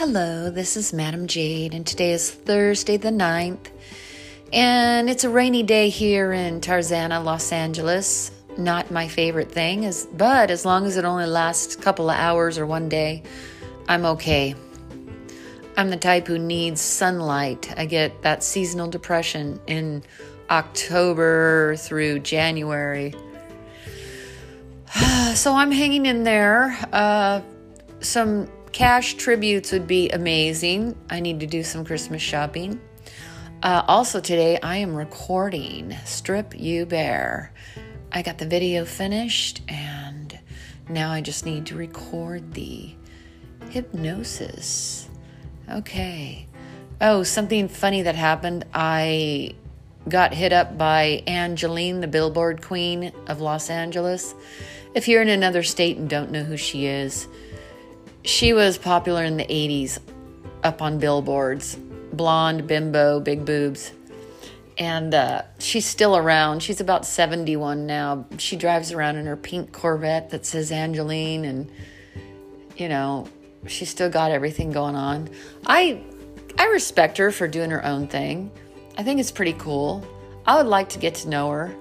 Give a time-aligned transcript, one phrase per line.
[0.00, 3.68] Hello, this is Madam Jade, and today is Thursday the 9th,
[4.50, 8.30] and it's a rainy day here in Tarzana, Los Angeles.
[8.56, 12.16] Not my favorite thing, is, but as long as it only lasts a couple of
[12.16, 13.24] hours or one day,
[13.88, 14.54] I'm okay.
[15.76, 17.70] I'm the type who needs sunlight.
[17.76, 20.02] I get that seasonal depression in
[20.48, 23.14] October through January.
[25.34, 26.78] so I'm hanging in there.
[26.90, 27.42] Uh,
[28.00, 30.96] some cash tributes would be amazing.
[31.08, 32.80] I need to do some Christmas shopping.
[33.62, 37.52] Uh, also, today I am recording Strip You Bare.
[38.12, 40.38] I got the video finished and
[40.88, 42.94] now I just need to record the
[43.68, 45.08] hypnosis.
[45.68, 46.46] Okay.
[47.00, 48.64] Oh, something funny that happened.
[48.74, 49.54] I
[50.08, 54.34] got hit up by Angelyne, the billboard queen of Los Angeles.
[54.94, 57.28] If you're in another state and don't know who she is,
[58.22, 59.98] she was popular in the 80s
[60.62, 61.76] up on billboards.
[62.12, 63.92] Blonde, bimbo, big boobs.
[64.78, 66.62] And uh, she's still around.
[66.62, 68.26] She's about 71 now.
[68.38, 71.70] She drives around in her pink Corvette that says Angelyne, and,
[72.76, 73.28] you know,
[73.66, 75.28] she's still got everything going on.
[75.66, 76.02] I,
[76.58, 78.50] I respect her for doing her own thing.
[78.96, 80.06] I think it's pretty cool.
[80.46, 81.74] I would like to get to know her.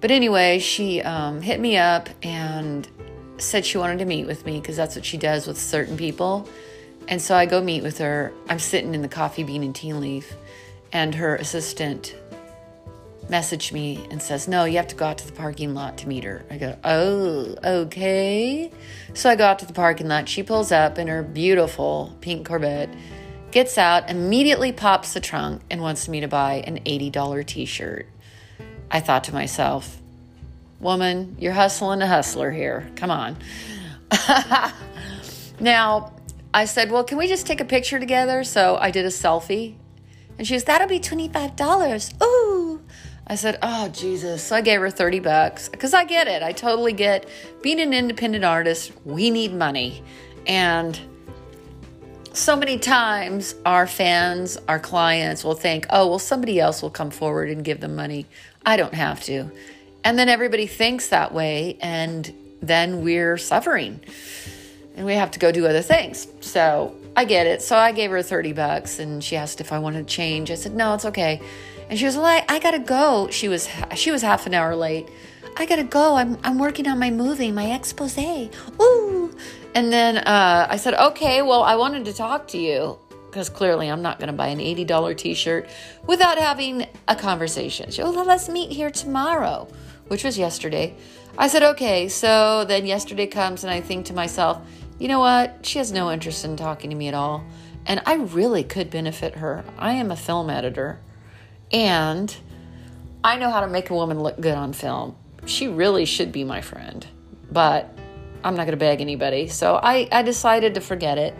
[0.00, 2.88] But anyway, she um, hit me up and
[3.38, 6.48] said she wanted to meet with me because that's what she does with certain people.
[7.08, 8.32] And so I go meet with her.
[8.48, 10.34] I'm sitting in the coffee bean and tea leaf,
[10.92, 12.16] and her assistant
[13.28, 16.08] messaged me and says, No, you have to go out to the parking lot to
[16.08, 16.44] meet her.
[16.50, 18.72] I go, Oh, okay.
[19.14, 20.28] So I go out to the parking lot.
[20.28, 22.90] She pulls up in her beautiful pink Corvette,
[23.50, 28.06] gets out, immediately pops the trunk, and wants me to buy an $80 t shirt.
[28.90, 30.00] I thought to myself,
[30.80, 32.90] Woman, you're hustling a hustler here.
[32.96, 33.36] Come on.
[35.60, 36.12] now,
[36.52, 38.44] I said, Well, can we just take a picture together?
[38.44, 39.74] So I did a selfie.
[40.38, 42.22] And she goes, That'll be $25.
[42.22, 42.82] Ooh.
[43.26, 44.42] I said, Oh, Jesus.
[44.42, 46.42] So I gave her 30 bucks because I get it.
[46.42, 47.28] I totally get
[47.62, 50.02] being an independent artist, we need money.
[50.46, 50.98] And
[52.32, 57.10] so many times our fans, our clients will think, oh, well, somebody else will come
[57.10, 58.26] forward and give them money.
[58.64, 59.50] I don't have to.
[60.06, 64.00] And then everybody thinks that way, and then we're suffering
[64.94, 66.28] and we have to go do other things.
[66.40, 67.60] So I get it.
[67.60, 70.50] So I gave her 30 bucks and she asked if I wanted to change.
[70.52, 71.42] I said, no, it's okay.
[71.90, 73.28] And she was like, I gotta go.
[73.32, 75.08] She was, she was half an hour late.
[75.56, 76.14] I gotta go.
[76.14, 78.16] I'm, I'm working on my movie, my expose.
[78.80, 79.36] Ooh.
[79.74, 82.98] And then uh, I said, okay, well, I wanted to talk to you
[83.36, 85.68] because clearly I'm not going to buy an $80 t shirt
[86.06, 87.90] without having a conversation.
[87.90, 89.68] She, oh, let's meet here tomorrow
[90.08, 90.94] which was yesterday.
[91.36, 92.08] I said, okay.
[92.08, 94.60] So then yesterday comes, and I think to myself,
[94.98, 95.66] you know what?
[95.66, 97.44] She has no interest in talking to me at all.
[97.84, 99.64] And I really could benefit her.
[99.78, 100.98] I am a film editor,
[101.70, 102.34] and
[103.22, 105.16] I know how to make a woman look good on film.
[105.44, 107.06] She really should be my friend,
[107.50, 107.96] but
[108.42, 109.48] I'm not going to beg anybody.
[109.48, 111.34] So I, I decided to forget it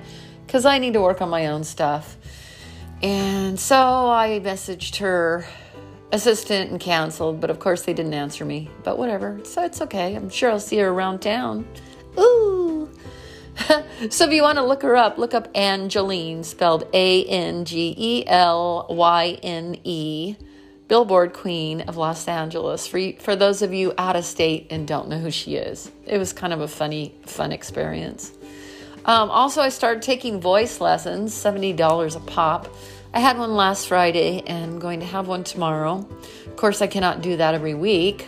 [0.47, 2.17] because I need to work on my own stuff.
[3.03, 5.47] And so I messaged her
[6.13, 8.71] assistant and canceled, but of course they didn't answer me.
[8.85, 9.41] But whatever.
[9.45, 10.15] So it's okay.
[10.15, 11.67] I'm sure I'll see her around town.
[12.19, 12.91] Ooh.
[14.11, 17.95] so if you want to look her up, look up Angelyne, spelled A N G
[17.97, 20.37] E L Y N E,
[20.89, 22.87] Billboard Queen of Los Angeles.
[22.87, 26.19] For, for those of you out of state and don't know who she is, it
[26.19, 28.33] was kind of a funny, fun experience.
[29.07, 32.69] Um, also, I started taking voice lessons, $70 a pop.
[33.15, 36.07] I had one last Friday and I'm going to have one tomorrow.
[36.47, 38.27] Of course, I cannot do that every week.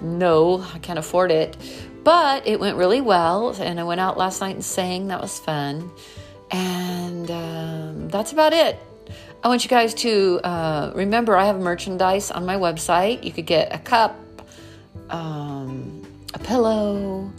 [0.00, 1.56] No, I can't afford it.
[2.04, 5.08] But it went really well, and I went out last night and sang.
[5.08, 5.90] That was fun.
[6.50, 8.78] And um, that's about it.
[9.42, 13.24] I want you guys to uh, remember I have merchandise on my website.
[13.24, 14.18] You could get a cup,
[15.10, 17.30] um, a pillow,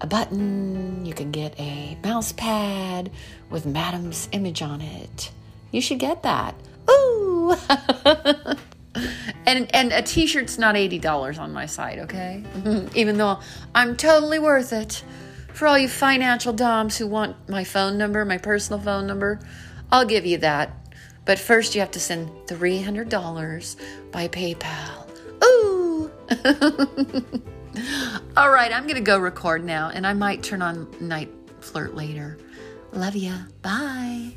[0.00, 1.04] a button.
[1.04, 3.10] You can get a mouse pad
[3.50, 5.30] with Madam's image on it.
[5.70, 6.54] You should get that.
[6.90, 7.54] Ooh.
[9.46, 12.44] and and a t-shirt's not $80 on my site, okay?
[12.94, 13.40] Even though
[13.74, 15.02] I'm totally worth it.
[15.52, 19.40] For all you financial doms who want my phone number, my personal phone number,
[19.90, 20.70] I'll give you that.
[21.24, 23.76] But first you have to send $300
[24.12, 25.08] by PayPal.
[25.42, 26.10] Ooh.
[28.36, 31.30] all right, I'm going to go record now and I might turn on night
[31.60, 32.36] flirt later.
[32.92, 33.34] Love ya.
[33.62, 34.36] Bye.